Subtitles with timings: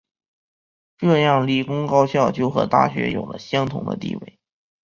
[0.97, 4.39] 这样理工高校就和大学有了相同的地位。